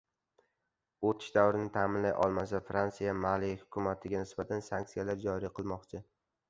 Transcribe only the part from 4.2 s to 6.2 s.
nisbatan sanksiyalar joriy qilmoqchi